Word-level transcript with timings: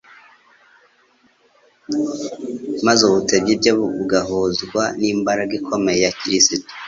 maze 2.85 3.01
ubutebyi 3.09 3.53
bwe 3.59 3.71
bugahuzwa 3.77 4.83
n'imbaraga 4.99 5.53
ikomeye 5.59 5.99
ya 6.05 6.13
Kristo. 6.19 6.65